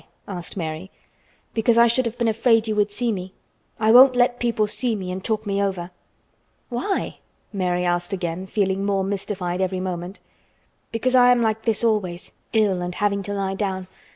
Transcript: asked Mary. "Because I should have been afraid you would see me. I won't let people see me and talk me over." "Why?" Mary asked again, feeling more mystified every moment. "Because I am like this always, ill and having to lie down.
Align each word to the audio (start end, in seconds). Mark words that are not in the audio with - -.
asked 0.27 0.57
Mary. 0.57 0.89
"Because 1.53 1.77
I 1.77 1.85
should 1.85 2.07
have 2.07 2.17
been 2.17 2.27
afraid 2.27 2.67
you 2.67 2.75
would 2.75 2.89
see 2.91 3.11
me. 3.11 3.35
I 3.79 3.91
won't 3.91 4.15
let 4.15 4.39
people 4.39 4.65
see 4.65 4.95
me 4.95 5.11
and 5.11 5.23
talk 5.23 5.45
me 5.45 5.61
over." 5.61 5.91
"Why?" 6.69 7.19
Mary 7.53 7.85
asked 7.85 8.11
again, 8.11 8.47
feeling 8.47 8.83
more 8.83 9.03
mystified 9.03 9.61
every 9.61 9.79
moment. 9.79 10.19
"Because 10.91 11.13
I 11.13 11.29
am 11.31 11.43
like 11.43 11.65
this 11.65 11.83
always, 11.83 12.31
ill 12.51 12.81
and 12.81 12.95
having 12.95 13.21
to 13.21 13.33
lie 13.35 13.53
down. 13.53 13.85